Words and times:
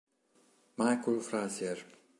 Michael 0.77 1.21
Frazier 1.21 1.77